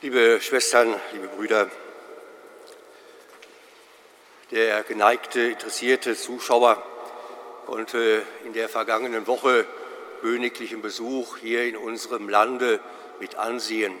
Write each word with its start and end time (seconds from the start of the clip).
Liebe 0.00 0.40
Schwestern, 0.40 0.94
liebe 1.10 1.26
Brüder, 1.26 1.68
der 4.52 4.84
geneigte, 4.84 5.40
interessierte 5.40 6.14
Zuschauer 6.14 6.80
konnte 7.66 8.22
in 8.44 8.52
der 8.52 8.68
vergangenen 8.68 9.26
Woche 9.26 9.66
königlichen 10.20 10.82
Besuch 10.82 11.38
hier 11.38 11.64
in 11.64 11.76
unserem 11.76 12.28
Lande 12.28 12.78
mit 13.18 13.34
ansehen. 13.34 13.92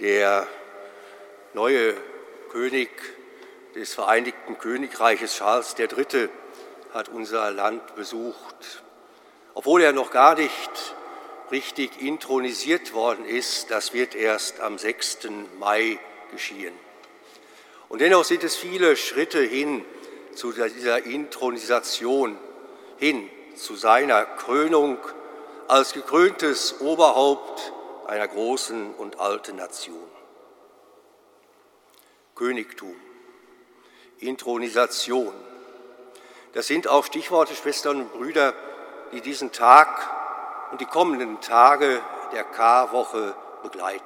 Der 0.00 0.46
neue 1.52 1.94
König 2.50 2.88
des 3.74 3.92
Vereinigten 3.92 4.56
Königreiches 4.56 5.36
Charles 5.36 5.76
III. 5.78 6.30
hat 6.94 7.10
unser 7.10 7.50
Land 7.50 7.94
besucht. 7.94 8.82
Obwohl 9.52 9.82
er 9.82 9.92
noch 9.92 10.10
gar 10.10 10.34
nicht 10.34 10.94
richtig 11.50 12.00
intronisiert 12.00 12.92
worden 12.92 13.24
ist, 13.24 13.70
das 13.70 13.92
wird 13.92 14.14
erst 14.14 14.60
am 14.60 14.78
6. 14.78 15.28
Mai 15.58 15.98
geschehen. 16.30 16.74
Und 17.88 18.00
dennoch 18.00 18.24
sind 18.24 18.44
es 18.44 18.56
viele 18.56 18.96
Schritte 18.96 19.40
hin 19.40 19.84
zu 20.34 20.52
dieser 20.52 21.04
Intronisation, 21.04 22.38
hin 22.98 23.28
zu 23.56 23.76
seiner 23.76 24.24
Krönung 24.24 24.98
als 25.68 25.92
gekröntes 25.92 26.80
Oberhaupt 26.80 27.72
einer 28.06 28.28
großen 28.28 28.94
und 28.94 29.18
alten 29.18 29.56
Nation. 29.56 29.96
Königtum, 32.34 32.94
Intronisation, 34.20 35.34
das 36.52 36.66
sind 36.66 36.88
auch 36.88 37.04
Stichworte, 37.04 37.54
Schwestern 37.54 38.00
und 38.00 38.12
Brüder, 38.12 38.54
die 39.12 39.20
diesen 39.20 39.52
Tag 39.52 40.17
und 40.70 40.80
die 40.80 40.86
kommenden 40.86 41.40
Tage 41.40 42.00
der 42.32 42.44
Karwoche 42.44 43.34
begleiten. 43.62 44.04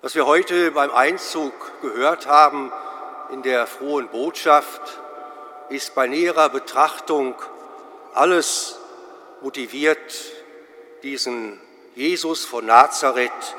Was 0.00 0.14
wir 0.14 0.26
heute 0.26 0.70
beim 0.70 0.90
Einzug 0.90 1.52
gehört 1.82 2.26
haben 2.26 2.72
in 3.30 3.42
der 3.42 3.66
frohen 3.66 4.08
Botschaft, 4.08 4.80
ist 5.70 5.94
bei 5.94 6.06
näherer 6.06 6.48
Betrachtung 6.48 7.34
alles 8.14 8.78
motiviert, 9.40 10.32
diesen 11.02 11.60
Jesus 11.94 12.44
von 12.44 12.66
Nazareth 12.66 13.56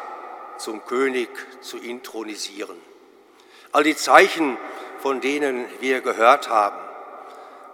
zum 0.58 0.86
König 0.86 1.30
zu 1.62 1.78
intronisieren. 1.78 2.78
All 3.72 3.84
die 3.84 3.95
Zeichen, 3.95 4.58
von 5.02 5.22
denen 5.22 5.66
wir 5.80 6.02
gehört 6.02 6.50
haben, 6.50 6.80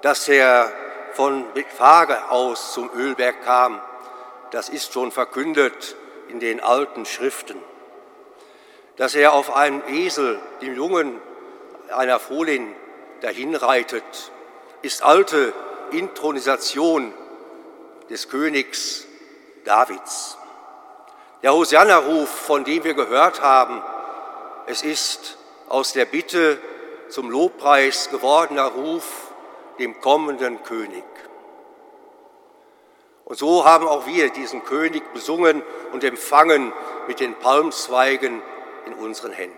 dass 0.01 0.27
er 0.27 0.71
von 1.15 1.45
Bethphage 1.53 2.29
aus 2.29 2.73
zum 2.73 2.89
Ölberg 2.93 3.43
kam, 3.43 3.79
das 4.51 4.69
ist 4.69 4.93
schon 4.93 5.11
verkündet 5.11 5.95
in 6.27 6.39
den 6.39 6.59
alten 6.59 7.05
Schriften. 7.05 7.57
Dass 8.97 9.15
er 9.15 9.33
auf 9.33 9.55
einem 9.55 9.81
Esel, 9.87 10.39
dem 10.61 10.75
Jungen 10.75 11.19
einer 11.95 12.19
Fohlin, 12.19 12.73
dahinreitet, 13.21 14.03
ist 14.81 15.03
alte 15.03 15.53
Intronisation 15.91 17.13
des 18.09 18.29
Königs 18.29 19.07
Davids. 19.63 20.37
Der 21.43 21.53
Hosanna-Ruf, 21.53 22.29
von 22.29 22.63
dem 22.63 22.83
wir 22.83 22.93
gehört 22.93 23.41
haben, 23.41 23.81
es 24.67 24.81
ist 24.81 25.37
aus 25.69 25.93
der 25.93 26.05
Bitte 26.05 26.59
zum 27.09 27.29
Lobpreis 27.29 28.09
gewordener 28.09 28.65
Ruf 28.65 29.24
dem 29.79 29.99
kommenden 29.99 30.63
König. 30.63 31.03
Und 33.25 33.37
so 33.37 33.65
haben 33.65 33.87
auch 33.87 34.05
wir 34.05 34.29
diesen 34.29 34.63
König 34.63 35.13
besungen 35.13 35.63
und 35.91 36.03
empfangen 36.03 36.71
mit 37.07 37.19
den 37.19 37.33
Palmzweigen 37.35 38.41
in 38.85 38.93
unseren 38.93 39.31
Händen. 39.31 39.57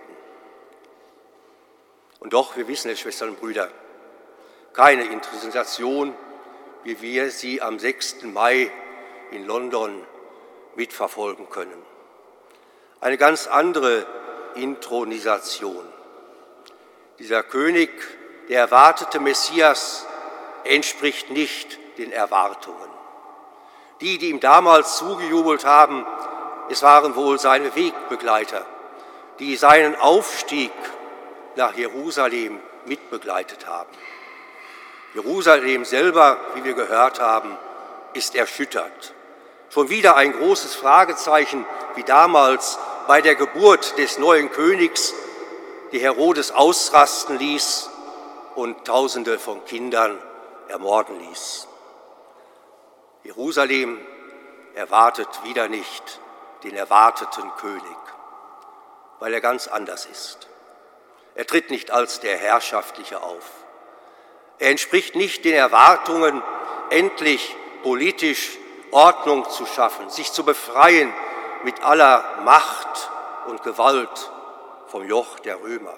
Und 2.20 2.34
doch, 2.34 2.56
wir 2.56 2.68
wissen 2.68 2.90
es, 2.90 3.00
Schwestern 3.00 3.30
und 3.30 3.40
Brüder, 3.40 3.70
keine 4.74 5.04
Intronisation, 5.06 6.16
wie 6.84 7.02
wir 7.02 7.30
sie 7.32 7.62
am 7.62 7.78
6. 7.78 8.24
Mai 8.24 8.72
in 9.32 9.46
London 9.46 10.02
mitverfolgen 10.76 11.50
können. 11.50 11.86
Eine 13.02 13.18
ganz 13.18 13.48
andere 13.48 14.06
Intronisation. 14.56 15.86
Dieser 17.20 17.44
König, 17.44 17.90
der 18.50 18.62
erwartete 18.62 19.20
Messias, 19.20 20.06
entspricht 20.64 21.30
nicht 21.30 21.80
den 21.98 22.12
Erwartungen. 22.12 22.90
Die, 24.02 24.18
die 24.18 24.30
ihm 24.30 24.40
damals 24.40 24.98
zugejubelt 24.98 25.66
haben, 25.66 26.06
es 26.70 26.84
waren 26.84 27.16
wohl 27.16 27.40
seine 27.40 27.76
Wegbegleiter, 27.76 28.66
die 29.40 29.56
seinen 29.56 29.96
Aufstieg 29.96 30.72
nach 31.56 31.76
Jerusalem 31.76 32.60
mitbegleitet 32.86 33.68
haben. 33.68 33.90
Jerusalem 35.14 35.84
selber, 35.84 36.38
wie 36.54 36.64
wir 36.64 36.74
gehört 36.74 37.20
haben, 37.20 37.58
ist 38.14 38.36
erschüttert. 38.36 39.14
Schon 39.70 39.90
wieder 39.90 40.16
ein 40.16 40.32
großes 40.34 40.76
Fragezeichen, 40.76 41.66
wie 41.96 42.04
damals 42.04 42.78
bei 43.08 43.22
der 43.22 43.36
Geburt 43.36 43.98
des 43.98 44.18
neuen 44.18 44.52
Königs, 44.52 45.14
die 45.92 46.00
Herodes 46.00 46.52
ausrasten 46.52 47.40
ließ 47.40 47.90
und 48.58 48.86
Tausende 48.86 49.38
von 49.38 49.64
Kindern 49.66 50.18
ermorden 50.68 51.20
ließ. 51.20 51.68
Jerusalem 53.24 54.00
erwartet 54.74 55.28
wieder 55.44 55.68
nicht 55.68 56.20
den 56.64 56.76
erwarteten 56.76 57.52
König, 57.58 57.98
weil 59.20 59.32
er 59.36 59.42
ganz 59.42 59.68
anders 59.68 60.08
ist. 60.08 60.48
Er 61.36 61.46
tritt 61.46 61.70
nicht 61.70 61.92
als 61.92 62.20
der 62.20 62.36
Herrschaftliche 62.36 63.22
auf. 63.22 63.48
Er 64.58 64.72
entspricht 64.72 65.16
nicht 65.16 65.46
den 65.46 65.54
Erwartungen, 65.54 66.42
endlich 66.90 67.56
politisch 67.84 68.58
Ordnung 68.90 69.48
zu 69.52 69.68
schaffen, 69.68 70.10
sich 70.10 70.32
zu 70.32 70.44
befreien 70.44 71.14
mit 71.64 71.84
aller 71.84 72.24
Macht 72.44 73.12
und 73.46 73.62
Gewalt 73.62 74.32
vom 74.88 75.08
Joch 75.08 75.38
der 75.42 75.62
Römer. 75.62 75.94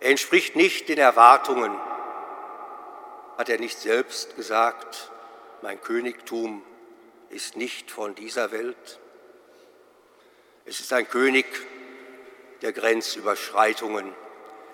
Er 0.00 0.10
entspricht 0.10 0.56
nicht 0.56 0.88
den 0.88 0.98
Erwartungen, 0.98 1.72
hat 3.38 3.48
er 3.48 3.58
nicht 3.58 3.78
selbst 3.78 4.36
gesagt, 4.36 5.10
mein 5.62 5.80
Königtum 5.80 6.62
ist 7.30 7.56
nicht 7.56 7.90
von 7.90 8.14
dieser 8.14 8.52
Welt? 8.52 8.98
Es 10.66 10.80
ist 10.80 10.92
ein 10.92 11.08
König 11.08 11.46
der 12.62 12.72
Grenzüberschreitungen, 12.72 14.12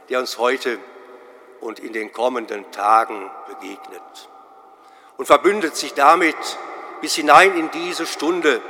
der 0.08 0.20
uns 0.20 0.38
heute 0.38 0.78
und 1.60 1.78
in 1.78 1.92
den 1.92 2.12
kommenden 2.12 2.70
Tagen 2.70 3.30
begegnet 3.48 4.28
und 5.16 5.26
verbündet 5.26 5.76
sich 5.76 5.94
damit 5.94 6.36
bis 7.00 7.14
hinein 7.14 7.56
in 7.56 7.70
diese 7.70 8.06
Stunde 8.06 8.60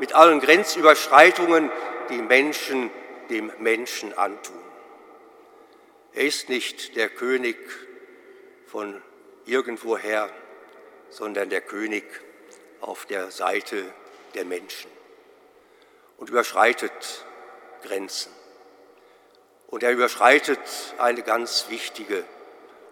mit 0.00 0.14
allen 0.14 0.40
Grenzüberschreitungen, 0.40 1.70
die 2.08 2.22
Menschen 2.22 2.90
dem 3.30 3.52
Menschen 3.58 4.16
antun. 4.16 4.67
Er 6.18 6.24
ist 6.24 6.48
nicht 6.48 6.96
der 6.96 7.10
König 7.10 7.56
von 8.66 9.00
irgendwoher, 9.46 10.28
sondern 11.10 11.48
der 11.48 11.60
König 11.60 12.02
auf 12.80 13.06
der 13.06 13.30
Seite 13.30 13.84
der 14.34 14.44
Menschen 14.44 14.90
und 16.16 16.28
überschreitet 16.28 17.24
Grenzen. 17.84 18.32
Und 19.68 19.84
er 19.84 19.92
überschreitet 19.92 20.58
eine 20.98 21.22
ganz 21.22 21.66
wichtige, 21.68 22.24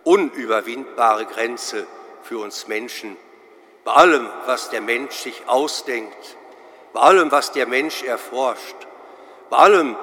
unüberwindbare 0.05 1.27
Grenze 1.27 1.85
für 2.23 2.39
uns 2.39 2.69
Menschen. 2.69 3.17
Bei 3.83 3.95
allem, 3.95 4.31
was 4.45 4.71
der 4.71 4.83
Mensch 4.83 5.17
sich 5.17 5.49
ausdenkt, 5.49 6.37
bei 6.93 7.01
allem, 7.01 7.33
was 7.33 7.51
der 7.51 7.67
Mensch 7.67 8.05
erforscht, 8.05 8.77
bei 9.51 9.57
allem, 9.57 9.97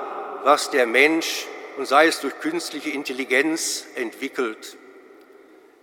was 0.44 0.72
der 0.72 0.88
Mensch, 0.88 1.48
und 1.78 1.86
sei 1.86 2.08
es 2.08 2.20
durch 2.20 2.40
künstliche 2.40 2.90
Intelligenz, 2.90 3.86
entwickelt. 3.96 4.78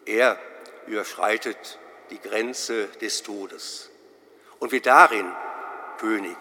Er 0.06 0.38
überschreitet 0.86 1.78
die 2.10 2.20
Grenze 2.20 2.88
des 3.00 3.22
Todes 3.22 3.90
und 4.58 4.72
wird 4.72 4.86
darin 4.86 5.30
König. 5.98 6.36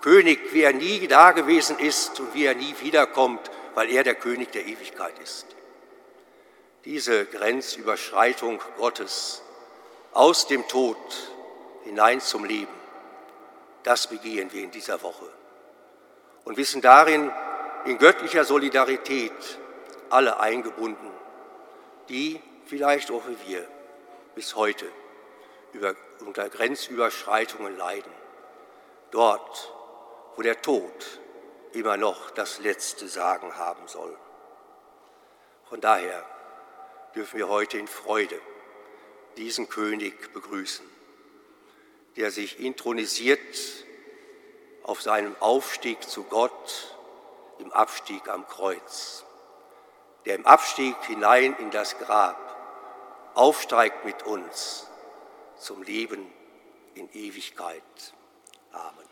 König, 0.00 0.52
wie 0.52 0.62
er 0.62 0.72
nie 0.72 1.06
dagewesen 1.08 1.78
ist 1.78 2.20
und 2.20 2.32
wie 2.34 2.44
er 2.44 2.54
nie 2.54 2.74
wiederkommt, 2.80 3.50
weil 3.74 3.90
er 3.90 4.04
der 4.04 4.14
König 4.14 4.52
der 4.52 4.66
Ewigkeit 4.66 5.18
ist. 5.18 5.46
Diese 6.84 7.26
Grenzüberschreitung 7.26 8.60
Gottes 8.76 9.42
aus 10.12 10.46
dem 10.46 10.66
Tod 10.68 10.96
hinein 11.84 12.20
zum 12.20 12.44
Leben, 12.44 12.72
das 13.82 14.06
begehen 14.06 14.52
wir 14.52 14.62
in 14.62 14.70
dieser 14.70 15.02
Woche 15.02 15.28
und 16.44 16.56
wissen 16.56 16.80
darin 16.80 17.30
in 17.86 17.98
göttlicher 17.98 18.44
Solidarität 18.44 19.58
alle 20.10 20.40
eingebunden, 20.40 21.10
die 22.08 22.40
vielleicht 22.66 23.10
auch 23.10 23.22
wie 23.28 23.48
wir 23.48 23.66
bis 24.34 24.56
heute 24.56 24.86
über, 25.72 25.94
unter 26.20 26.48
Grenzüberschreitungen 26.48 27.76
leiden. 27.76 28.12
Dort, 29.10 29.72
wo 30.34 30.42
der 30.42 30.60
Tod 30.60 31.20
immer 31.72 31.96
noch 31.96 32.30
das 32.30 32.58
letzte 32.58 33.08
Sagen 33.08 33.56
haben 33.56 33.86
soll. 33.86 34.16
Von 35.68 35.80
daher 35.80 36.24
dürfen 37.14 37.38
wir 37.38 37.48
heute 37.48 37.78
in 37.78 37.88
Freude 37.88 38.40
diesen 39.36 39.68
König 39.68 40.32
begrüßen, 40.32 40.86
der 42.16 42.30
sich 42.30 42.60
intronisiert 42.60 43.40
auf 44.82 45.02
seinem 45.02 45.34
Aufstieg 45.40 46.02
zu 46.02 46.24
Gott 46.24 46.95
im 47.58 47.72
Abstieg 47.72 48.28
am 48.28 48.46
Kreuz, 48.46 49.24
der 50.24 50.36
im 50.36 50.46
Abstieg 50.46 50.96
hinein 51.04 51.54
in 51.58 51.70
das 51.70 51.98
Grab 51.98 52.36
aufsteigt 53.34 54.04
mit 54.04 54.22
uns 54.24 54.88
zum 55.56 55.82
Leben 55.82 56.32
in 56.94 57.08
Ewigkeit. 57.12 57.82
Amen. 58.72 59.05